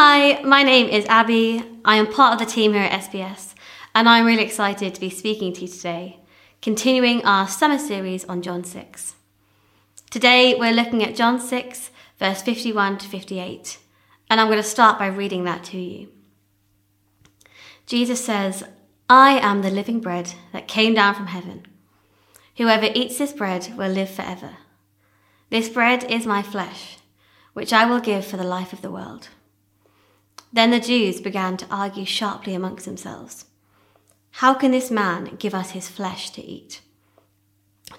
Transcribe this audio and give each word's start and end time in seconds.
Hi, 0.00 0.40
my 0.42 0.62
name 0.62 0.86
is 0.86 1.04
Abby. 1.06 1.60
I 1.84 1.96
am 1.96 2.06
part 2.06 2.32
of 2.32 2.38
the 2.38 2.54
team 2.54 2.72
here 2.72 2.84
at 2.84 3.00
SBS, 3.00 3.54
and 3.96 4.08
I'm 4.08 4.24
really 4.24 4.44
excited 4.44 4.94
to 4.94 5.00
be 5.00 5.10
speaking 5.10 5.52
to 5.54 5.62
you 5.62 5.66
today, 5.66 6.20
continuing 6.62 7.24
our 7.24 7.48
summer 7.48 7.80
series 7.80 8.24
on 8.26 8.40
John 8.40 8.62
6. 8.62 9.16
Today 10.08 10.54
we're 10.54 10.72
looking 10.72 11.02
at 11.02 11.16
John 11.16 11.40
6, 11.40 11.90
verse 12.16 12.42
51 12.42 12.98
to 12.98 13.08
58, 13.08 13.78
and 14.30 14.40
I'm 14.40 14.46
going 14.46 14.58
to 14.58 14.62
start 14.62 15.00
by 15.00 15.08
reading 15.08 15.42
that 15.46 15.64
to 15.64 15.80
you. 15.80 16.10
Jesus 17.84 18.24
says, 18.24 18.62
I 19.10 19.40
am 19.40 19.62
the 19.62 19.70
living 19.70 19.98
bread 19.98 20.34
that 20.52 20.68
came 20.68 20.94
down 20.94 21.16
from 21.16 21.26
heaven. 21.26 21.66
Whoever 22.56 22.88
eats 22.94 23.18
this 23.18 23.32
bread 23.32 23.76
will 23.76 23.90
live 23.90 24.10
forever. 24.10 24.58
This 25.50 25.68
bread 25.68 26.04
is 26.04 26.24
my 26.24 26.44
flesh, 26.44 26.98
which 27.52 27.72
I 27.72 27.84
will 27.84 27.98
give 27.98 28.24
for 28.24 28.36
the 28.36 28.44
life 28.44 28.72
of 28.72 28.80
the 28.80 28.92
world. 28.92 29.30
Then 30.52 30.70
the 30.70 30.80
Jews 30.80 31.20
began 31.20 31.56
to 31.58 31.66
argue 31.70 32.04
sharply 32.04 32.54
amongst 32.54 32.86
themselves. 32.86 33.44
How 34.32 34.54
can 34.54 34.70
this 34.70 34.90
man 34.90 35.36
give 35.38 35.54
us 35.54 35.70
his 35.70 35.88
flesh 35.88 36.30
to 36.30 36.42
eat? 36.42 36.80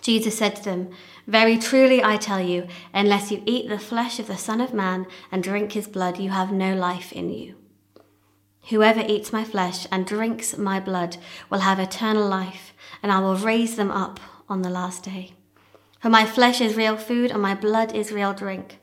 Jesus 0.01 0.37
said 0.37 0.55
to 0.55 0.63
them, 0.63 0.89
Very 1.27 1.57
truly 1.57 2.03
I 2.03 2.17
tell 2.17 2.41
you, 2.41 2.67
unless 2.93 3.31
you 3.31 3.43
eat 3.45 3.67
the 3.67 3.79
flesh 3.79 4.19
of 4.19 4.27
the 4.27 4.37
Son 4.37 4.61
of 4.61 4.73
Man 4.73 5.07
and 5.31 5.43
drink 5.43 5.73
his 5.73 5.87
blood, 5.87 6.19
you 6.19 6.29
have 6.29 6.51
no 6.51 6.75
life 6.75 7.11
in 7.11 7.29
you. 7.29 7.55
Whoever 8.69 9.03
eats 9.07 9.33
my 9.33 9.43
flesh 9.43 9.87
and 9.91 10.05
drinks 10.05 10.57
my 10.57 10.79
blood 10.79 11.17
will 11.49 11.59
have 11.59 11.79
eternal 11.79 12.27
life, 12.27 12.73
and 13.01 13.11
I 13.11 13.19
will 13.19 13.35
raise 13.35 13.75
them 13.75 13.91
up 13.91 14.19
on 14.47 14.61
the 14.61 14.69
last 14.69 15.03
day. 15.03 15.33
For 15.99 16.09
my 16.09 16.25
flesh 16.25 16.61
is 16.61 16.75
real 16.75 16.95
food, 16.95 17.31
and 17.31 17.41
my 17.41 17.55
blood 17.55 17.93
is 17.93 18.11
real 18.11 18.33
drink. 18.33 18.79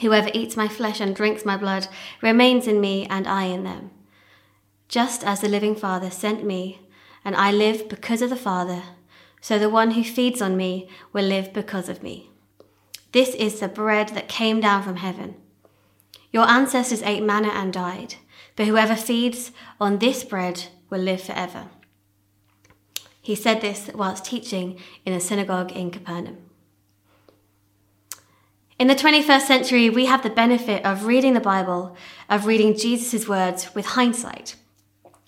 Whoever 0.00 0.30
eats 0.34 0.56
my 0.56 0.68
flesh 0.68 1.00
and 1.00 1.14
drinks 1.14 1.44
my 1.44 1.56
blood 1.56 1.88
remains 2.20 2.66
in 2.66 2.80
me, 2.80 3.06
and 3.06 3.26
I 3.26 3.44
in 3.44 3.64
them. 3.64 3.90
Just 4.88 5.24
as 5.24 5.40
the 5.40 5.48
living 5.48 5.74
Father 5.74 6.10
sent 6.10 6.44
me, 6.44 6.80
and 7.24 7.34
I 7.36 7.52
live 7.52 7.88
because 7.88 8.20
of 8.20 8.30
the 8.30 8.36
Father, 8.36 8.82
so 9.40 9.58
the 9.58 9.70
one 9.70 9.92
who 9.92 10.04
feeds 10.04 10.42
on 10.42 10.56
me 10.56 10.88
will 11.12 11.24
live 11.24 11.52
because 11.52 11.88
of 11.88 12.02
me. 12.02 12.30
This 13.12 13.34
is 13.34 13.60
the 13.60 13.68
bread 13.68 14.08
that 14.10 14.28
came 14.28 14.60
down 14.60 14.82
from 14.82 14.96
heaven. 14.96 15.36
Your 16.32 16.48
ancestors 16.48 17.02
ate 17.02 17.22
manna 17.22 17.48
and 17.48 17.72
died, 17.72 18.16
but 18.56 18.66
whoever 18.66 18.96
feeds 18.96 19.52
on 19.80 19.98
this 19.98 20.24
bread 20.24 20.64
will 20.90 21.00
live 21.00 21.22
forever. 21.22 21.68
He 23.20 23.34
said 23.34 23.60
this 23.60 23.88
whilst 23.94 24.24
teaching 24.24 24.78
in 25.06 25.12
a 25.12 25.20
synagogue 25.20 25.72
in 25.72 25.90
Capernaum. 25.90 26.43
In 28.76 28.88
the 28.88 28.96
21st 28.96 29.42
century, 29.42 29.88
we 29.88 30.06
have 30.06 30.24
the 30.24 30.30
benefit 30.30 30.84
of 30.84 31.06
reading 31.06 31.34
the 31.34 31.40
Bible, 31.40 31.96
of 32.28 32.44
reading 32.44 32.76
Jesus' 32.76 33.28
words 33.28 33.72
with 33.72 33.86
hindsight, 33.86 34.56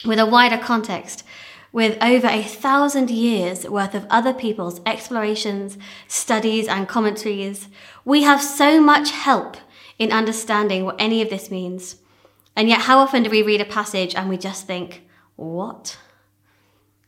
with 0.04 0.18
a 0.18 0.26
wider 0.26 0.58
context, 0.58 1.22
with 1.70 1.96
over 2.02 2.26
a 2.26 2.42
thousand 2.42 3.08
years 3.08 3.64
worth 3.68 3.94
of 3.94 4.04
other 4.10 4.34
people's 4.34 4.80
explorations, 4.84 5.78
studies, 6.08 6.66
and 6.66 6.88
commentaries. 6.88 7.68
We 8.04 8.24
have 8.24 8.42
so 8.42 8.80
much 8.80 9.12
help 9.12 9.56
in 9.96 10.10
understanding 10.10 10.84
what 10.84 10.96
any 10.98 11.22
of 11.22 11.30
this 11.30 11.48
means. 11.48 11.96
And 12.56 12.68
yet, 12.68 12.82
how 12.82 12.98
often 12.98 13.22
do 13.22 13.30
we 13.30 13.42
read 13.42 13.60
a 13.60 13.64
passage 13.64 14.16
and 14.16 14.28
we 14.28 14.38
just 14.38 14.66
think, 14.66 15.06
what? 15.36 15.98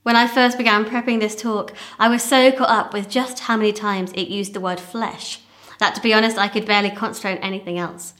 When 0.04 0.14
I 0.14 0.28
first 0.28 0.56
began 0.56 0.84
prepping 0.84 1.18
this 1.18 1.34
talk, 1.34 1.74
I 1.98 2.08
was 2.08 2.22
so 2.22 2.52
caught 2.52 2.70
up 2.70 2.92
with 2.92 3.08
just 3.08 3.40
how 3.40 3.56
many 3.56 3.72
times 3.72 4.12
it 4.12 4.28
used 4.28 4.54
the 4.54 4.60
word 4.60 4.78
flesh 4.78 5.40
that, 5.78 5.94
to 5.94 6.00
be 6.00 6.12
honest, 6.12 6.38
I 6.38 6.48
could 6.48 6.66
barely 6.66 6.90
concentrate 6.90 7.38
on 7.38 7.44
anything 7.44 7.78
else. 7.78 8.14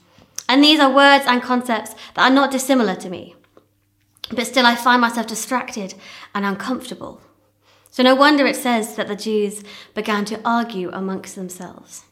And 0.47 0.63
these 0.63 0.79
are 0.79 0.91
words 0.91 1.25
and 1.27 1.41
concepts 1.41 1.93
that 2.15 2.29
are 2.29 2.33
not 2.33 2.51
dissimilar 2.51 2.95
to 2.95 3.09
me. 3.09 3.35
But 4.31 4.47
still, 4.47 4.65
I 4.65 4.75
find 4.75 5.01
myself 5.01 5.27
distracted 5.27 5.93
and 6.33 6.45
uncomfortable. 6.45 7.21
So, 7.91 8.03
no 8.03 8.15
wonder 8.15 8.45
it 8.45 8.55
says 8.55 8.95
that 8.95 9.07
the 9.07 9.15
Jews 9.15 9.63
began 9.93 10.25
to 10.25 10.39
argue 10.45 10.89
amongst 10.91 11.35
themselves. 11.35 12.05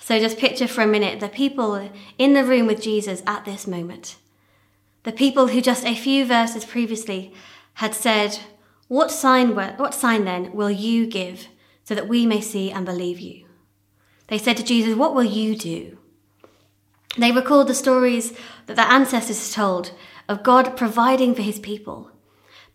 So, 0.00 0.18
just 0.18 0.38
picture 0.38 0.66
for 0.66 0.82
a 0.82 0.86
minute 0.86 1.20
the 1.20 1.28
people 1.28 1.90
in 2.18 2.32
the 2.32 2.44
room 2.44 2.66
with 2.66 2.82
Jesus 2.82 3.22
at 3.26 3.44
this 3.44 3.66
moment. 3.66 4.16
The 5.04 5.12
people 5.12 5.48
who 5.48 5.60
just 5.60 5.86
a 5.86 5.94
few 5.94 6.26
verses 6.26 6.64
previously 6.64 7.32
had 7.74 7.94
said, 7.94 8.40
What 8.88 9.10
sign, 9.10 9.54
what 9.54 9.94
sign 9.94 10.24
then 10.24 10.52
will 10.52 10.70
you 10.70 11.06
give 11.06 11.48
so 11.84 11.94
that 11.94 12.08
we 12.08 12.26
may 12.26 12.40
see 12.40 12.70
and 12.70 12.84
believe 12.84 13.20
you? 13.20 13.46
They 14.30 14.38
said 14.38 14.56
to 14.58 14.64
Jesus, 14.64 14.94
What 14.94 15.14
will 15.14 15.24
you 15.24 15.56
do? 15.56 15.98
They 17.18 17.32
recalled 17.32 17.66
the 17.66 17.74
stories 17.74 18.32
that 18.66 18.76
their 18.76 18.86
ancestors 18.86 19.52
told 19.52 19.92
of 20.28 20.44
God 20.44 20.76
providing 20.76 21.34
for 21.34 21.42
his 21.42 21.58
people 21.58 22.12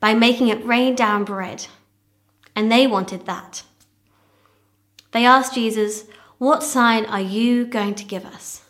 by 0.01 0.13
making 0.13 0.49
it 0.49 0.65
rain 0.65 0.95
down 0.95 1.23
bread, 1.23 1.67
and 2.55 2.69
they 2.69 2.85
wanted 2.85 3.25
that. 3.25 3.63
They 5.13 5.25
asked 5.25 5.55
Jesus, 5.55 6.03
What 6.39 6.61
sign 6.61 7.05
are 7.05 7.21
you 7.21 7.65
going 7.65 7.95
to 7.95 8.03
give 8.03 8.25
us? 8.25 8.63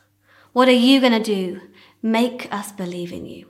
What 0.53 0.67
are 0.67 0.71
you 0.71 1.01
going 1.01 1.11
to 1.11 1.19
do? 1.19 1.61
Make 2.03 2.53
us 2.53 2.71
believe 2.71 3.11
in 3.11 3.25
you. 3.25 3.47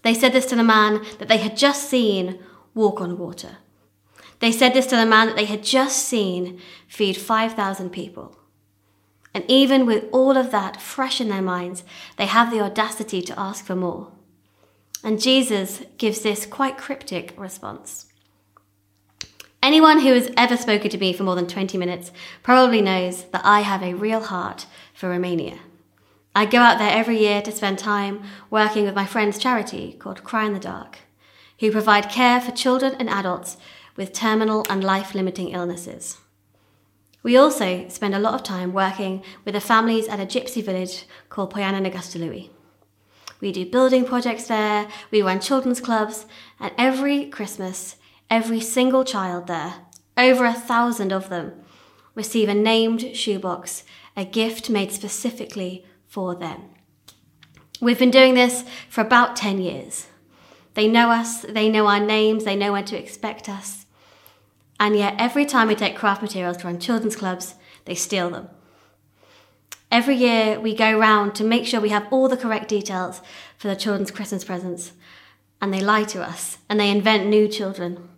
They 0.00 0.14
said 0.14 0.32
this 0.32 0.46
to 0.46 0.56
the 0.56 0.64
man 0.64 1.04
that 1.18 1.28
they 1.28 1.36
had 1.36 1.54
just 1.54 1.90
seen 1.90 2.38
walk 2.74 3.02
on 3.02 3.18
water. 3.18 3.58
They 4.40 4.52
said 4.52 4.74
this 4.74 4.86
to 4.86 4.96
the 4.96 5.06
man 5.06 5.28
that 5.28 5.36
they 5.36 5.44
had 5.44 5.62
just 5.62 6.04
seen 6.06 6.60
feed 6.88 7.16
5,000 7.16 7.90
people. 7.90 8.36
And 9.32 9.44
even 9.48 9.86
with 9.86 10.06
all 10.12 10.36
of 10.36 10.50
that 10.50 10.80
fresh 10.80 11.20
in 11.20 11.28
their 11.28 11.42
minds, 11.42 11.84
they 12.16 12.26
have 12.26 12.50
the 12.50 12.60
audacity 12.60 13.22
to 13.22 13.38
ask 13.38 13.64
for 13.64 13.76
more. 13.76 14.10
And 15.04 15.20
Jesus 15.20 15.82
gives 15.98 16.20
this 16.20 16.46
quite 16.46 16.76
cryptic 16.76 17.32
response. 17.36 18.06
Anyone 19.62 20.00
who 20.00 20.14
has 20.14 20.32
ever 20.36 20.56
spoken 20.56 20.90
to 20.90 20.98
me 20.98 21.12
for 21.12 21.22
more 21.22 21.36
than 21.36 21.46
20 21.46 21.76
minutes 21.76 22.12
probably 22.42 22.80
knows 22.80 23.24
that 23.24 23.44
I 23.44 23.60
have 23.60 23.82
a 23.82 23.94
real 23.94 24.20
heart 24.20 24.66
for 24.94 25.10
Romania. 25.10 25.58
I 26.34 26.46
go 26.46 26.58
out 26.58 26.78
there 26.78 26.90
every 26.90 27.18
year 27.18 27.42
to 27.42 27.52
spend 27.52 27.78
time 27.78 28.22
working 28.48 28.84
with 28.84 28.94
my 28.94 29.04
friend's 29.04 29.38
charity 29.38 29.96
called 29.98 30.24
Cry 30.24 30.46
in 30.46 30.54
the 30.54 30.60
Dark, 30.60 31.00
who 31.58 31.70
provide 31.70 32.08
care 32.08 32.40
for 32.40 32.52
children 32.52 32.94
and 32.98 33.10
adults 33.10 33.58
with 33.96 34.12
terminal 34.12 34.64
and 34.68 34.82
life 34.82 35.14
limiting 35.14 35.50
illnesses. 35.50 36.18
We 37.22 37.36
also 37.36 37.88
spend 37.88 38.14
a 38.14 38.18
lot 38.18 38.34
of 38.34 38.42
time 38.42 38.72
working 38.72 39.22
with 39.44 39.54
the 39.54 39.60
families 39.60 40.08
at 40.08 40.20
a 40.20 40.26
gypsy 40.26 40.64
village 40.64 41.04
called 41.28 41.52
Poiana 41.52 41.80
Negustorului. 41.80 42.48
We 43.40 43.52
do 43.52 43.64
building 43.64 44.04
projects 44.04 44.48
there, 44.48 44.88
we 45.10 45.22
run 45.22 45.40
children's 45.40 45.80
clubs, 45.80 46.26
and 46.58 46.72
every 46.76 47.26
Christmas, 47.26 47.96
every 48.28 48.60
single 48.60 49.04
child 49.04 49.46
there, 49.46 49.74
over 50.16 50.44
a 50.44 50.52
thousand 50.52 51.12
of 51.12 51.28
them, 51.28 51.52
receive 52.14 52.48
a 52.48 52.54
named 52.54 53.16
shoebox, 53.16 53.84
a 54.16 54.24
gift 54.24 54.68
made 54.68 54.92
specifically 54.92 55.86
for 56.06 56.34
them. 56.34 56.62
We've 57.80 57.98
been 57.98 58.10
doing 58.10 58.34
this 58.34 58.64
for 58.90 59.00
about 59.00 59.36
10 59.36 59.58
years. 59.58 60.06
They 60.80 60.88
know 60.88 61.10
us, 61.10 61.42
they 61.42 61.68
know 61.68 61.88
our 61.88 62.00
names, 62.00 62.44
they 62.44 62.56
know 62.56 62.72
when 62.72 62.86
to 62.86 62.98
expect 62.98 63.50
us. 63.50 63.84
And 64.80 64.96
yet, 64.96 65.14
every 65.18 65.44
time 65.44 65.68
we 65.68 65.74
take 65.74 65.94
craft 65.94 66.22
materials 66.22 66.56
to 66.56 66.68
run 66.68 66.80
children's 66.80 67.16
clubs, 67.16 67.54
they 67.84 67.94
steal 67.94 68.30
them. 68.30 68.48
Every 69.92 70.16
year, 70.16 70.58
we 70.58 70.74
go 70.74 70.98
round 70.98 71.34
to 71.34 71.44
make 71.44 71.66
sure 71.66 71.82
we 71.82 71.90
have 71.90 72.10
all 72.10 72.30
the 72.30 72.36
correct 72.38 72.68
details 72.68 73.20
for 73.58 73.68
the 73.68 73.76
children's 73.76 74.10
Christmas 74.10 74.42
presents, 74.42 74.92
and 75.60 75.70
they 75.70 75.82
lie 75.82 76.04
to 76.04 76.22
us 76.22 76.56
and 76.70 76.80
they 76.80 76.90
invent 76.90 77.26
new 77.26 77.46
children. 77.46 78.08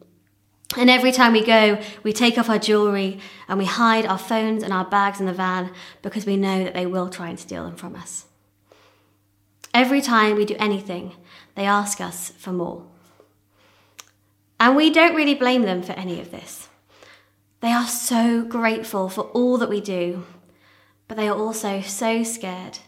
And 0.77 0.89
every 0.89 1.11
time 1.11 1.33
we 1.33 1.45
go, 1.45 1.83
we 2.05 2.13
take 2.13 2.39
off 2.39 2.49
our 2.49 2.61
jewellery 2.61 3.19
and 3.49 3.59
we 3.59 3.65
hide 3.65 4.07
our 4.07 4.19
phones 4.19 4.63
and 4.63 4.73
our 4.73 4.85
bags 4.85 5.19
in 5.19 5.27
the 5.27 5.33
van 5.33 5.73
because 6.01 6.27
we 6.27 6.37
know 6.37 6.63
that 6.63 6.75
they 6.75 6.87
will 6.87 7.11
try 7.11 7.29
and 7.29 7.41
steal 7.41 7.65
them 7.65 7.75
from 7.75 7.97
us. 7.97 8.27
Every 9.83 10.01
time 10.01 10.37
we 10.37 10.45
do 10.45 10.55
anything, 10.61 11.17
they 11.57 11.65
ask 11.67 12.01
us 12.01 12.31
for 12.39 12.53
more. 12.53 12.85
And 14.61 14.77
we 14.77 14.91
don't 14.91 15.17
really 15.17 15.35
blame 15.35 15.63
them 15.63 15.83
for 15.83 15.91
any 15.95 16.21
of 16.21 16.31
this. 16.31 16.69
They 17.59 17.73
are 17.73 17.89
so 17.89 18.45
grateful 18.45 19.09
for 19.09 19.23
all 19.35 19.59
that 19.59 19.69
we 19.69 19.81
do, 19.81 20.25
but 21.09 21.17
they 21.17 21.27
are 21.27 21.37
also 21.37 21.81
so 21.81 22.23
scared 22.23 22.79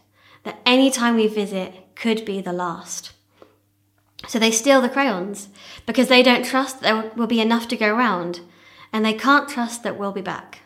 that 0.44 0.60
any 0.64 0.88
time 0.88 1.16
we 1.16 1.26
visit 1.26 1.96
could 1.96 2.24
be 2.24 2.40
the 2.40 2.52
last. 2.52 3.10
So 4.28 4.38
they 4.38 4.52
steal 4.52 4.80
the 4.80 4.88
crayons 4.88 5.48
because 5.86 6.06
they 6.06 6.22
don't 6.22 6.44
trust 6.44 6.80
there 6.80 7.10
will 7.16 7.26
be 7.26 7.40
enough 7.40 7.66
to 7.68 7.76
go 7.76 7.92
around 7.92 8.38
and 8.92 9.04
they 9.04 9.14
can't 9.14 9.48
trust 9.48 9.82
that 9.82 9.98
we'll 9.98 10.12
be 10.12 10.22
back. 10.22 10.60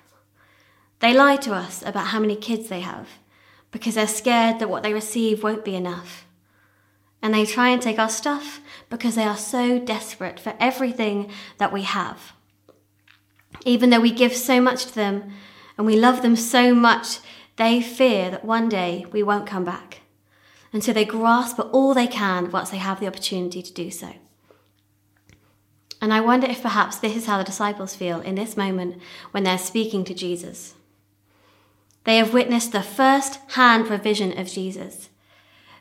They 1.00 1.14
lie 1.14 1.36
to 1.36 1.54
us 1.54 1.82
about 1.86 2.08
how 2.08 2.20
many 2.20 2.36
kids 2.36 2.69
they 2.69 2.80
have 2.80 3.08
because 3.70 3.94
they're 3.94 4.06
scared 4.06 4.59
that 4.59 4.70
what 4.70 4.82
they 4.82 4.94
receive 4.94 5.43
won't 5.43 5.65
be 5.65 5.75
enough. 5.75 6.26
And 7.20 7.35
they 7.35 7.44
try 7.44 7.69
and 7.69 7.82
take 7.82 7.99
our 7.99 8.09
stuff 8.09 8.61
because 8.91 9.15
they 9.15 9.25
are 9.25 9.37
so 9.37 9.79
desperate 9.79 10.38
for 10.38 10.55
everything 10.61 11.31
that 11.59 11.73
we 11.73 11.82
have. 11.82 12.32
Even 13.65 13.91
though 13.91 14.00
we 14.00 14.12
give 14.12 14.35
so 14.35 14.61
much 14.61 14.87
to 14.87 14.94
them 14.94 15.32
and 15.76 15.87
we 15.87 15.97
love 15.97 16.23
them 16.23 16.37
so 16.37 16.75
much, 16.75 17.19
they 17.56 17.82
fear 17.82 18.31
that 18.31 18.44
one 18.44 18.69
day 18.69 19.05
we 19.11 19.23
won't 19.23 19.47
come 19.47 19.65
back. 19.65 20.00
And 20.73 20.85
so 20.85 20.93
they 20.93 21.05
grasp 21.05 21.59
at 21.59 21.67
all 21.67 21.93
they 21.93 22.06
can 22.06 22.50
once 22.50 22.71
they 22.71 22.76
have 22.76 23.00
the 23.00 23.06
opportunity 23.06 23.62
to 23.62 23.73
do 23.73 23.91
so. 23.91 24.12
And 26.00 26.14
I 26.14 26.21
wonder 26.21 26.47
if 26.47 26.62
perhaps 26.62 26.99
this 26.99 27.17
is 27.17 27.26
how 27.26 27.38
the 27.38 27.44
disciples 27.44 27.97
feel 27.97 28.21
in 28.21 28.37
this 28.37 28.56
moment 28.56 29.00
when 29.32 29.43
they're 29.43 29.59
speaking 29.59 30.05
to 30.05 30.14
Jesus. 30.14 30.75
They 32.08 32.16
have 32.16 32.32
witnessed 32.32 32.72
the 32.72 32.82
first 32.82 33.38
hand 33.49 33.87
provision 33.87 34.38
of 34.38 34.49
Jesus. 34.49 35.10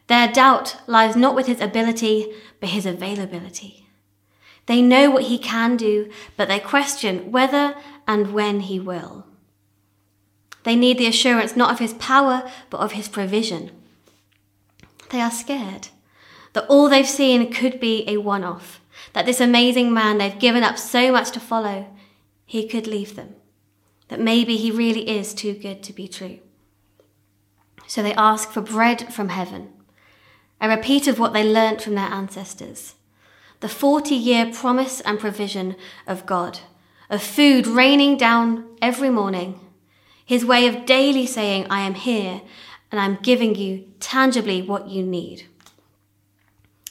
Their 0.08 0.30
doubt 0.30 0.76
lies 0.86 1.16
not 1.16 1.36
with 1.36 1.48
his 1.48 1.62
ability, 1.62 2.34
but 2.60 2.68
his 2.68 2.86
availability. 2.86 3.88
They 4.66 4.82
know 4.82 5.10
what 5.10 5.24
he 5.24 5.38
can 5.40 5.78
do, 5.78 6.12
but 6.36 6.50
they 6.50 6.60
question 6.60 7.32
whether 7.32 7.76
and 8.06 8.34
when 8.34 8.60
he 8.60 8.78
will. 8.78 9.26
They 10.64 10.76
need 10.76 10.98
the 10.98 11.08
assurance 11.08 11.56
not 11.56 11.72
of 11.72 11.80
his 11.80 11.94
power, 11.94 12.52
but 12.70 12.82
of 12.82 12.92
his 12.92 13.08
provision. 13.08 13.72
They 15.12 15.22
are 15.22 15.32
scared 15.32 15.88
that 16.52 16.68
all 16.68 16.90
they've 16.90 17.08
seen 17.08 17.54
could 17.54 17.80
be 17.80 18.04
a 18.06 18.18
one 18.18 18.44
off, 18.44 18.82
that 19.14 19.26
this 19.26 19.40
amazing 19.40 19.94
man 19.94 20.18
they've 20.18 20.38
given 20.38 20.64
up 20.64 20.78
so 20.78 21.10
much 21.10 21.32
to 21.32 21.40
follow, 21.40 21.88
he 22.46 22.68
could 22.68 22.86
leave 22.86 23.16
them, 23.16 23.37
that 24.10 24.20
maybe 24.20 24.58
he 24.58 24.72
really 24.72 25.10
is 25.10 25.34
too 25.34 25.54
good 25.54 25.84
to 25.84 25.94
be 25.94 26.08
true. 26.08 26.40
So 27.88 28.04
they 28.04 28.14
ask 28.14 28.52
for 28.52 28.62
bread 28.62 29.14
from 29.14 29.30
heaven, 29.30 29.74
a 30.60 30.70
repeat 30.70 31.08
of 31.08 31.20
what 31.20 31.34
they 31.34 31.44
learnt 31.44 31.82
from 31.82 31.96
their 31.96 32.10
ancestors 32.10 32.96
the 33.60 33.70
40 33.70 34.14
year 34.14 34.52
promise 34.54 35.02
and 35.02 35.20
provision 35.20 35.76
of 36.06 36.26
God, 36.26 36.60
of 37.10 37.22
food 37.22 37.66
raining 37.66 38.18
down 38.18 38.66
every 38.82 39.10
morning, 39.10 39.60
his 40.26 40.46
way 40.46 40.68
of 40.68 40.86
daily 40.86 41.26
saying, 41.26 41.66
I 41.70 41.82
am 41.82 41.96
here 41.96 42.42
and 42.92 43.02
I'm 43.02 43.18
giving 43.22 43.56
you 43.56 43.86
tangibly 44.00 44.62
what 44.62 44.90
you 44.90 45.04
need. 45.04 45.46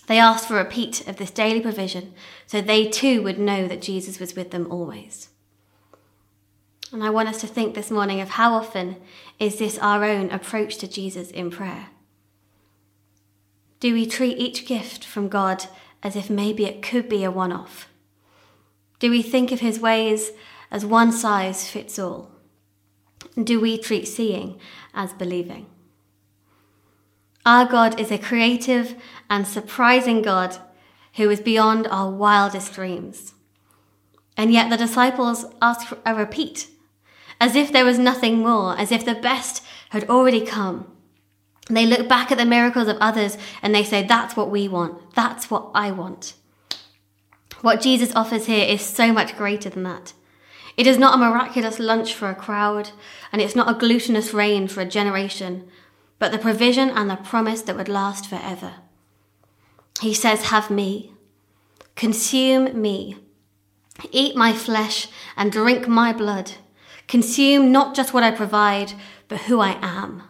They 0.07 0.19
asked 0.19 0.49
for 0.49 0.59
a 0.59 0.65
repeat 0.65 1.07
of 1.07 1.17
this 1.17 1.31
daily 1.31 1.61
provision 1.61 2.15
so 2.47 2.61
they 2.61 2.89
too 2.89 3.23
would 3.23 3.39
know 3.39 3.67
that 3.69 3.83
Jesus 3.83 4.19
was 4.19 4.35
with 4.35 4.51
them 4.51 4.71
always. 4.71 5.29
And 6.97 7.05
I 7.05 7.11
want 7.11 7.29
us 7.29 7.43
to 7.43 7.47
think 7.47 7.75
this 7.75 7.91
morning 7.91 8.23
of 8.23 8.31
how 8.31 8.55
often 8.55 8.97
is 9.39 9.59
this 9.59 9.77
our 9.81 10.03
own 10.03 10.31
approach 10.31 10.79
to 10.79 10.89
Jesus 10.89 11.31
in 11.31 11.51
prayer? 11.51 11.89
Do 13.81 13.93
we 13.93 14.07
treat 14.07 14.39
each 14.39 14.65
gift 14.65 15.05
from 15.05 15.29
God 15.29 15.67
as 16.03 16.17
if 16.17 16.31
maybe 16.31 16.65
it 16.65 16.81
could 16.81 17.07
be 17.07 17.23
a 17.23 17.31
one 17.31 17.53
off? 17.53 17.91
Do 18.99 19.11
we 19.11 19.21
think 19.21 19.53
of 19.53 19.61
his 19.61 19.79
ways 19.79 20.31
as 20.71 20.87
one 20.87 21.13
size 21.13 21.69
fits 21.69 21.99
all? 21.99 22.31
Do 23.37 23.61
we 23.61 23.77
treat 23.77 24.09
seeing 24.09 24.59
as 24.95 25.13
believing? 25.13 25.67
Our 27.45 27.67
God 27.67 28.01
is 28.01 28.11
a 28.11 28.17
creative 28.17 28.97
and 29.29 29.47
surprising 29.47 30.23
God 30.23 30.57
who 31.17 31.29
is 31.29 31.41
beyond 31.41 31.89
our 31.89 32.11
wildest 32.11 32.73
dreams. 32.73 33.35
And 34.35 34.51
yet 34.51 34.71
the 34.71 34.79
disciples 34.79 35.45
ask 35.61 35.89
for 35.89 35.99
a 36.07 36.15
repeat, 36.15 36.69
as 37.41 37.55
if 37.55 37.73
there 37.73 37.85
was 37.85 37.99
nothing 37.99 38.39
more, 38.39 38.79
as 38.79 38.93
if 38.93 39.05
the 39.05 39.15
best 39.15 39.63
had 39.91 40.09
already 40.09 40.45
come. 40.45 40.91
They 41.69 41.87
look 41.87 42.09
back 42.09 42.31
at 42.31 42.39
the 42.39 42.45
miracles 42.45 42.89
of 42.89 42.97
others 42.99 43.37
and 43.61 43.75
they 43.75 43.85
say, 43.85 44.03
That's 44.03 44.37
what 44.37 44.51
we 44.51 44.69
want. 44.69 45.15
That's 45.15 45.51
what 45.51 45.71
I 45.75 45.91
want. 45.91 46.35
What 47.63 47.81
Jesus 47.81 48.15
offers 48.15 48.47
here 48.47 48.65
is 48.65 48.83
so 48.83 49.13
much 49.13 49.37
greater 49.37 49.71
than 49.71 49.83
that. 49.83 50.13
It 50.77 50.87
is 50.87 50.99
not 50.99 51.15
a 51.15 51.19
miraculous 51.19 51.79
lunch 51.79 52.13
for 52.15 52.29
a 52.29 52.35
crowd, 52.35 52.91
and 53.33 53.41
it's 53.41 53.57
not 53.57 53.71
a 53.71 53.79
glutinous 53.79 54.35
rain 54.35 54.69
for 54.69 54.83
a 54.83 54.87
generation, 54.87 55.67
but 56.19 56.33
the 56.33 56.39
provision 56.39 56.91
and 56.91 57.09
the 57.09 57.17
promise 57.17 57.63
that 57.63 57.77
would 57.77 57.89
last 57.89 58.29
forever. 58.29 58.75
He 60.01 60.13
says, 60.13 60.47
Have 60.47 60.71
me, 60.71 61.15
consume 61.95 62.81
me, 62.81 63.17
eat 64.13 64.37
my 64.37 64.53
flesh 64.53 65.09
and 65.37 65.51
drink 65.51 65.89
my 65.89 66.13
blood. 66.13 66.53
Consume 67.09 67.71
not 67.71 67.95
just 67.95 68.13
what 68.13 68.23
I 68.23 68.31
provide, 68.31 68.93
but 69.29 69.43
who 69.43 69.61
I 69.61 69.79
am. 69.81 70.23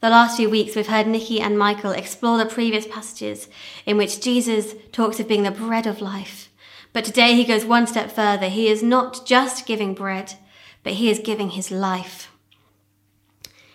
The 0.00 0.10
last 0.10 0.36
few 0.36 0.48
weeks, 0.48 0.74
we've 0.74 0.86
heard 0.86 1.06
Nikki 1.06 1.40
and 1.40 1.58
Michael 1.58 1.92
explore 1.92 2.38
the 2.38 2.46
previous 2.46 2.86
passages 2.86 3.48
in 3.84 3.96
which 3.96 4.20
Jesus 4.20 4.74
talks 4.92 5.20
of 5.20 5.28
being 5.28 5.42
the 5.42 5.50
bread 5.50 5.86
of 5.86 6.00
life. 6.00 6.48
But 6.92 7.04
today 7.04 7.34
he 7.34 7.44
goes 7.44 7.64
one 7.64 7.86
step 7.86 8.10
further. 8.10 8.48
He 8.48 8.68
is 8.68 8.82
not 8.82 9.26
just 9.26 9.66
giving 9.66 9.94
bread, 9.94 10.34
but 10.82 10.94
he 10.94 11.10
is 11.10 11.18
giving 11.18 11.50
his 11.50 11.70
life. 11.70 12.32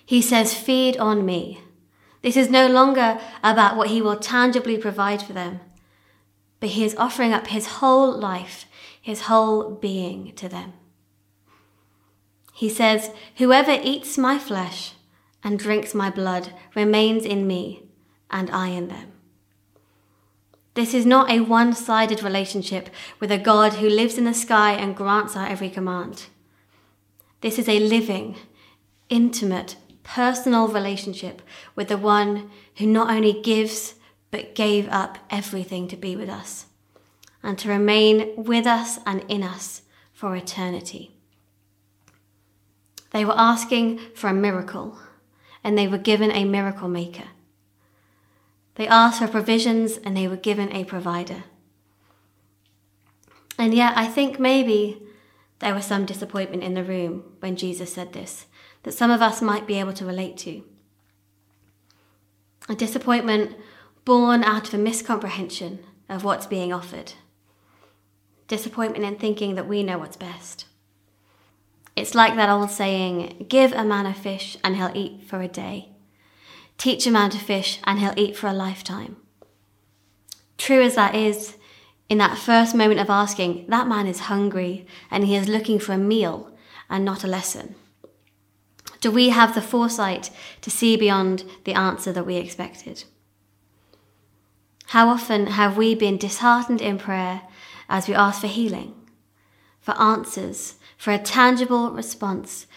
He 0.06 0.22
says, 0.22 0.54
Feed 0.54 0.98
on 0.98 1.26
me. 1.26 1.62
This 2.22 2.36
is 2.36 2.50
no 2.50 2.68
longer 2.68 3.20
about 3.44 3.78
what 3.78 3.90
he 3.90 4.02
will 4.02 4.18
tangibly 4.18 4.80
provide 4.80 5.22
for 5.22 5.34
them, 5.34 5.60
but 6.60 6.70
he 6.70 6.84
is 6.84 6.96
offering 6.96 7.34
up 7.34 7.48
his 7.48 7.68
whole 7.68 8.12
life, 8.12 8.66
his 9.00 9.22
whole 9.22 9.76
being 9.76 10.34
to 10.34 10.50
them. 10.50 10.74
He 12.56 12.70
says, 12.70 13.12
Whoever 13.36 13.78
eats 13.84 14.18
my 14.18 14.40
flesh 14.40 14.94
and 15.44 15.60
drinks 15.60 15.94
my 15.94 16.10
blood 16.10 16.54
remains 16.74 17.26
in 17.26 17.46
me, 17.46 17.84
and 18.32 18.50
I 18.50 18.70
in 18.70 18.88
them. 18.88 19.12
This 20.74 20.94
is 20.94 21.06
not 21.06 21.30
a 21.30 21.42
one 21.42 21.74
sided 21.74 22.24
relationship 22.24 22.90
with 23.20 23.30
a 23.30 23.38
God 23.38 23.74
who 23.74 23.90
lives 23.90 24.18
in 24.18 24.24
the 24.24 24.34
sky 24.34 24.72
and 24.72 24.96
grants 24.96 25.36
our 25.36 25.46
every 25.46 25.70
command. 25.70 26.28
This 27.42 27.60
is 27.60 27.68
a 27.68 27.82
living, 27.82 28.38
intimate, 29.10 29.76
personal 30.04 30.70
relationship 30.70 31.42
with 31.76 31.90
the 31.90 31.98
one 31.98 32.50
who 32.78 32.88
not 32.88 33.10
only 33.10 33.34
gives, 33.42 33.96
but 34.32 34.56
gave 34.56 34.88
up 34.88 35.18
everything 35.30 35.90
to 35.90 35.98
be 35.98 36.16
with 36.16 36.30
us 36.30 36.68
and 37.44 37.60
to 37.60 37.68
remain 37.68 38.34
with 38.38 38.66
us 38.66 39.00
and 39.06 39.26
in 39.28 39.44
us 39.44 39.82
for 40.14 40.38
eternity. 40.38 41.15
They 43.16 43.24
were 43.24 43.38
asking 43.38 44.00
for 44.14 44.28
a 44.30 44.34
miracle 44.34 45.00
and 45.64 45.78
they 45.78 45.88
were 45.88 45.98
given 45.98 46.32
a 46.32 46.44
miracle 46.44 46.90
maker. 46.90 47.30
They 48.76 48.90
asked 48.90 49.20
for 49.20 49.28
provisions 49.30 49.96
and 49.96 50.18
they 50.18 50.28
were 50.28 50.36
given 50.36 50.70
a 50.74 50.84
provider. 50.84 51.46
And 53.58 53.74
yet, 53.74 53.94
I 53.96 54.08
think 54.08 54.38
maybe 54.38 55.02
there 55.60 55.74
was 55.74 55.86
some 55.86 56.06
disappointment 56.06 56.62
in 56.62 56.74
the 56.74 56.84
room 56.84 57.24
when 57.40 57.56
Jesus 57.56 57.94
said 57.94 58.12
this 58.12 58.48
that 58.84 58.92
some 58.92 59.12
of 59.12 59.22
us 59.22 59.42
might 59.42 59.66
be 59.66 59.80
able 59.80 59.94
to 59.94 60.06
relate 60.06 60.36
to. 60.40 60.66
A 62.68 62.76
disappointment 62.76 63.56
born 64.04 64.44
out 64.44 64.68
of 64.68 64.74
a 64.74 64.84
miscomprehension 64.84 65.80
of 66.10 66.26
what's 66.26 66.48
being 66.48 66.74
offered. 66.74 67.14
Disappointment 68.50 69.06
in 69.06 69.16
thinking 69.16 69.56
that 69.56 69.70
we 69.70 69.84
know 69.84 70.00
what's 70.00 70.18
best. 70.18 70.66
It's 71.96 72.14
like 72.14 72.36
that 72.36 72.50
old 72.50 72.72
saying 72.72 73.46
give 73.48 73.72
a 73.72 73.86
man 73.86 74.06
a 74.06 74.14
fish 74.14 74.58
and 74.64 74.76
he'll 74.76 74.92
eat 74.94 75.24
for 75.28 75.42
a 75.42 75.48
day. 75.48 75.90
Teach 76.78 77.08
a 77.08 77.12
man 77.12 77.30
to 77.30 77.38
fish 77.38 77.80
and 77.86 78.00
he'll 78.00 78.14
eat 78.18 78.36
for 78.36 78.48
a 78.48 78.54
lifetime. 78.54 79.16
True 80.58 80.82
as 80.82 80.96
that 80.96 81.16
is, 81.16 81.56
in 82.10 82.18
that 82.18 82.38
first 82.38 82.76
moment 82.76 83.00
of 83.00 83.10
asking, 83.10 83.66
that 83.70 83.88
man 83.88 84.08
is 84.08 84.22
hungry 84.22 84.86
and 85.10 85.24
he 85.24 85.36
is 85.36 85.48
looking 85.48 85.80
for 85.80 85.94
a 85.94 85.98
meal 85.98 86.52
and 86.90 87.06
not 87.06 87.24
a 87.24 87.28
lesson. 87.28 87.76
Do 89.00 89.12
we 89.12 89.30
have 89.30 89.56
the 89.56 89.62
foresight 89.62 90.32
to 90.62 90.70
see 90.70 90.98
beyond 90.98 91.44
the 91.64 91.74
answer 91.74 92.12
that 92.12 92.26
we 92.26 92.36
expected? 92.36 93.06
How 94.88 95.10
often 95.10 95.48
have 95.48 95.78
we 95.78 95.96
been 95.96 96.18
disheartened 96.18 96.82
in 96.82 96.98
prayer 96.98 97.44
as 97.90 98.08
we 98.08 98.14
ask 98.14 98.42
for 98.42 98.48
healing, 98.48 98.94
for 99.80 100.00
answers, 100.00 100.76
for 100.98 101.12
a 101.12 101.20
tangible 101.20 101.92
response, 101.92 102.68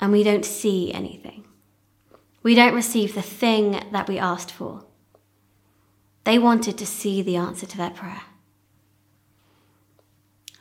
and 0.00 0.12
we 0.12 0.22
don't 0.22 0.44
see 0.44 0.92
anything. 0.92 1.44
We 2.42 2.54
don't 2.54 2.74
receive 2.74 3.14
the 3.14 3.22
thing 3.22 3.82
that 3.92 4.08
we 4.08 4.18
asked 4.18 4.50
for. 4.50 4.84
They 6.24 6.38
wanted 6.38 6.78
to 6.78 6.86
see 6.86 7.22
the 7.22 7.36
answer 7.36 7.66
to 7.66 7.76
their 7.76 7.90
prayer. 7.90 8.22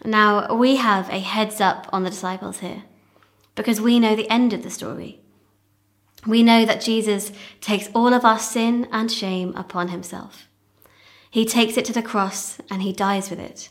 Now, 0.05 0.53
we 0.53 0.77
have 0.77 1.09
a 1.09 1.19
heads 1.19 1.59
up 1.59 1.87
on 1.91 2.03
the 2.03 2.09
disciples 2.09 2.59
here 2.59 2.83
because 3.55 3.81
we 3.81 3.99
know 3.99 4.15
the 4.15 4.29
end 4.29 4.53
of 4.53 4.63
the 4.63 4.69
story. 4.69 5.19
We 6.25 6.43
know 6.43 6.65
that 6.65 6.81
Jesus 6.81 7.31
takes 7.61 7.89
all 7.93 8.13
of 8.13 8.23
our 8.23 8.39
sin 8.39 8.87
and 8.91 9.11
shame 9.11 9.55
upon 9.55 9.89
himself. 9.89 10.47
He 11.29 11.45
takes 11.45 11.77
it 11.77 11.85
to 11.85 11.93
the 11.93 12.01
cross 12.01 12.59
and 12.69 12.81
he 12.81 12.93
dies 12.93 13.29
with 13.29 13.39
it. 13.39 13.69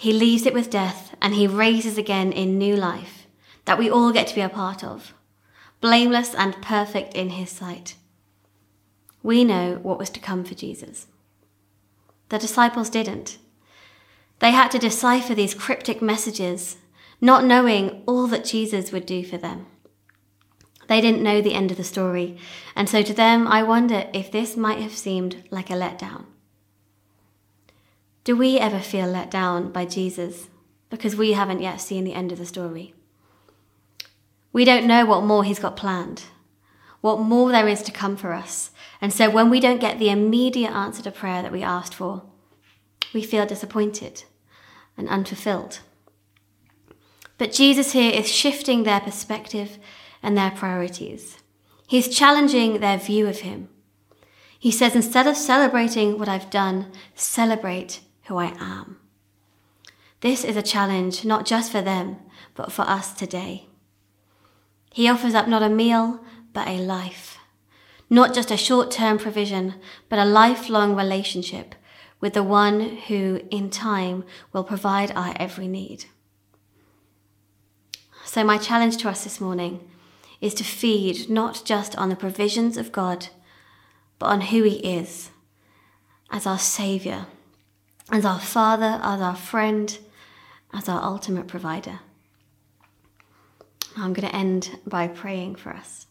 He 0.00 0.14
leaves 0.14 0.46
it 0.46 0.54
with 0.54 0.70
death 0.70 1.14
and 1.20 1.34
he 1.34 1.46
raises 1.46 1.98
again 1.98 2.32
in 2.32 2.56
new 2.56 2.74
life 2.74 3.26
that 3.66 3.78
we 3.78 3.90
all 3.90 4.12
get 4.12 4.26
to 4.28 4.34
be 4.34 4.40
a 4.40 4.48
part 4.48 4.82
of, 4.82 5.12
blameless 5.82 6.34
and 6.34 6.62
perfect 6.62 7.12
in 7.12 7.28
his 7.28 7.50
sight. 7.50 7.96
We 9.22 9.44
know 9.44 9.78
what 9.82 9.98
was 9.98 10.08
to 10.08 10.18
come 10.18 10.42
for 10.42 10.54
Jesus. 10.54 11.06
The 12.30 12.38
disciples 12.38 12.88
didn't. 12.88 13.36
They 14.38 14.52
had 14.52 14.70
to 14.70 14.78
decipher 14.78 15.34
these 15.34 15.52
cryptic 15.52 16.00
messages, 16.00 16.78
not 17.20 17.44
knowing 17.44 18.02
all 18.06 18.26
that 18.28 18.46
Jesus 18.46 18.92
would 18.92 19.04
do 19.04 19.22
for 19.22 19.36
them. 19.36 19.66
They 20.88 21.02
didn't 21.02 21.22
know 21.22 21.42
the 21.42 21.52
end 21.52 21.70
of 21.70 21.76
the 21.76 21.84
story, 21.84 22.38
and 22.74 22.88
so 22.88 23.02
to 23.02 23.12
them, 23.12 23.46
I 23.46 23.62
wonder 23.62 24.08
if 24.14 24.32
this 24.32 24.56
might 24.56 24.78
have 24.78 24.96
seemed 24.96 25.44
like 25.50 25.68
a 25.68 25.74
letdown. 25.74 26.24
Do 28.22 28.36
we 28.36 28.58
ever 28.58 28.80
feel 28.80 29.06
let 29.06 29.30
down 29.30 29.72
by 29.72 29.86
Jesus 29.86 30.48
because 30.90 31.16
we 31.16 31.32
haven't 31.32 31.62
yet 31.62 31.80
seen 31.80 32.04
the 32.04 32.12
end 32.12 32.32
of 32.32 32.38
the 32.38 32.44
story? 32.44 32.94
We 34.52 34.64
don't 34.64 34.86
know 34.86 35.06
what 35.06 35.24
more 35.24 35.42
he's 35.42 35.58
got 35.58 35.76
planned, 35.76 36.24
what 37.00 37.20
more 37.20 37.50
there 37.50 37.68
is 37.68 37.82
to 37.82 37.92
come 37.92 38.16
for 38.16 38.34
us. 38.34 38.72
And 39.00 39.12
so 39.12 39.30
when 39.30 39.48
we 39.48 39.58
don't 39.58 39.80
get 39.80 39.98
the 39.98 40.10
immediate 40.10 40.72
answer 40.72 41.02
to 41.02 41.10
prayer 41.10 41.42
that 41.42 41.52
we 41.52 41.62
asked 41.62 41.94
for, 41.94 42.22
we 43.14 43.22
feel 43.22 43.46
disappointed 43.46 44.24
and 44.98 45.08
unfulfilled. 45.08 45.80
But 47.38 47.52
Jesus 47.52 47.92
here 47.92 48.12
is 48.12 48.28
shifting 48.30 48.82
their 48.82 49.00
perspective 49.00 49.78
and 50.22 50.36
their 50.36 50.50
priorities. 50.50 51.38
He's 51.86 52.14
challenging 52.14 52.80
their 52.80 52.98
view 52.98 53.26
of 53.26 53.40
him. 53.40 53.70
He 54.58 54.70
says, 54.70 54.94
instead 54.94 55.26
of 55.26 55.38
celebrating 55.38 56.18
what 56.18 56.28
I've 56.28 56.50
done, 56.50 56.92
celebrate 57.14 58.00
who 58.30 58.38
I 58.38 58.54
am. 58.60 58.96
This 60.20 60.44
is 60.44 60.56
a 60.56 60.62
challenge 60.62 61.24
not 61.24 61.44
just 61.44 61.72
for 61.72 61.82
them, 61.82 62.18
but 62.54 62.70
for 62.70 62.82
us 62.82 63.12
today. 63.12 63.66
He 64.92 65.08
offers 65.08 65.34
up 65.34 65.48
not 65.48 65.64
a 65.64 65.68
meal, 65.68 66.20
but 66.52 66.68
a 66.68 66.78
life. 66.78 67.38
Not 68.08 68.32
just 68.32 68.52
a 68.52 68.56
short 68.56 68.92
term 68.92 69.18
provision, 69.18 69.74
but 70.08 70.20
a 70.20 70.24
lifelong 70.24 70.94
relationship 70.94 71.74
with 72.20 72.34
the 72.34 72.44
one 72.44 72.98
who, 73.08 73.40
in 73.50 73.68
time, 73.68 74.24
will 74.52 74.62
provide 74.62 75.10
our 75.10 75.34
every 75.36 75.66
need. 75.66 76.04
So, 78.24 78.44
my 78.44 78.58
challenge 78.58 78.98
to 78.98 79.08
us 79.08 79.24
this 79.24 79.40
morning 79.40 79.88
is 80.40 80.54
to 80.54 80.64
feed 80.64 81.28
not 81.28 81.62
just 81.64 81.96
on 81.96 82.10
the 82.10 82.16
provisions 82.16 82.76
of 82.76 82.92
God, 82.92 83.26
but 84.20 84.26
on 84.26 84.40
who 84.42 84.62
He 84.62 84.76
is 84.76 85.30
as 86.30 86.46
our 86.46 86.58
Saviour, 86.58 87.26
as 88.10 88.24
our 88.24 88.40
Father, 88.40 89.00
as 89.02 89.20
our 89.20 89.36
friend, 89.36 89.98
as 90.72 90.88
our 90.88 91.02
ultimate 91.02 91.46
provider. 91.46 92.00
I'm 93.96 94.12
going 94.12 94.28
to 94.28 94.34
end 94.34 94.78
by 94.86 95.08
praying 95.08 95.56
for 95.56 95.70
us. 95.70 96.06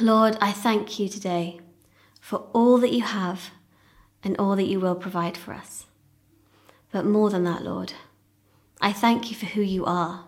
Lord, 0.00 0.36
I 0.40 0.52
thank 0.52 0.98
you 0.98 1.08
today 1.08 1.60
for 2.20 2.48
all 2.52 2.78
that 2.78 2.92
you 2.92 3.02
have 3.02 3.50
and 4.22 4.36
all 4.38 4.56
that 4.56 4.66
you 4.66 4.80
will 4.80 4.94
provide 4.94 5.36
for 5.36 5.52
us. 5.52 5.86
But 6.90 7.04
more 7.04 7.30
than 7.30 7.44
that, 7.44 7.62
Lord, 7.62 7.92
I 8.80 8.92
thank 8.92 9.30
you 9.30 9.36
for 9.36 9.46
who 9.46 9.60
you 9.62 9.84
are. 9.84 10.24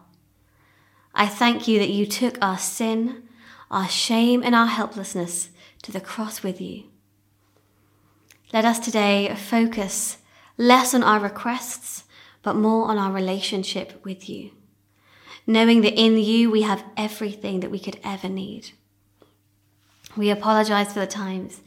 I 1.15 1.27
thank 1.27 1.67
you 1.67 1.79
that 1.79 1.89
you 1.89 2.07
took 2.07 2.37
our 2.43 2.59
sin, 2.59 3.23
our 3.71 3.89
shame, 3.89 4.43
and 4.43 4.55
our 4.55 4.67
helplessness 4.67 5.51
to 5.83 5.93
the 5.93 6.01
cross 6.01 6.43
with 6.43 6.61
you. 6.61 6.85
Let 8.53 8.65
us 8.65 8.79
today 8.79 9.35
focus 9.35 10.19
less 10.57 10.95
on 10.95 11.03
our 11.03 11.21
requests, 11.21 12.05
but 12.43 12.57
more 12.57 12.87
on 12.87 12.99
our 12.99 13.13
relationship 13.13 14.05
with 14.05 14.29
you 14.29 14.53
knowing 15.47 15.83
that 15.83 15.99
in 15.99 16.19
you 16.19 16.51
we 16.51 16.63
have 16.63 16.85
everything 16.97 17.61
that 17.61 17.71
we 17.71 17.79
could 17.79 17.99
ever 18.03 18.29
need. 18.29 18.71
We 20.17 20.31
apologize 20.31 20.93
for 20.93 21.01
the 21.01 21.07
times 21.07 21.61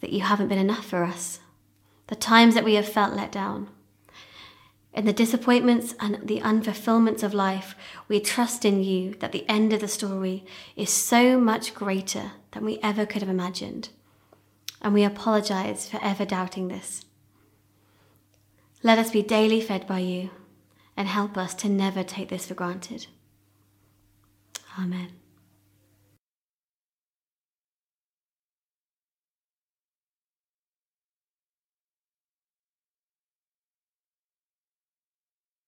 that 0.00 0.12
you 0.12 0.20
haven't 0.20 0.48
been 0.48 0.58
enough 0.58 0.86
for 0.86 1.04
us, 1.04 1.40
the 2.06 2.16
times 2.16 2.54
that 2.54 2.64
we 2.64 2.74
have 2.74 2.88
felt 2.88 3.14
let 3.14 3.30
down. 3.30 3.68
In 4.92 5.04
the 5.04 5.12
disappointments 5.12 5.94
and 6.00 6.18
the 6.24 6.40
unfulfillments 6.40 7.22
of 7.22 7.34
life, 7.34 7.76
we 8.08 8.18
trust 8.18 8.64
in 8.64 8.82
you 8.82 9.14
that 9.16 9.32
the 9.32 9.48
end 9.48 9.72
of 9.72 9.80
the 9.80 9.88
story 9.88 10.44
is 10.74 10.90
so 10.90 11.38
much 11.38 11.74
greater 11.74 12.32
than 12.52 12.64
we 12.64 12.78
ever 12.82 13.06
could 13.06 13.22
have 13.22 13.28
imagined. 13.28 13.90
And 14.80 14.94
we 14.94 15.04
apologize 15.04 15.88
for 15.88 15.98
ever 16.02 16.24
doubting 16.24 16.68
this. 16.68 17.04
Let 18.82 18.98
us 18.98 19.10
be 19.10 19.22
daily 19.22 19.60
fed 19.60 19.86
by 19.86 19.98
you 19.98 20.30
and 20.96 21.06
help 21.06 21.36
us 21.36 21.54
to 21.54 21.68
never 21.68 22.02
take 22.02 22.30
this 22.30 22.46
for 22.46 22.54
granted. 22.54 23.06
Amen. 24.78 25.19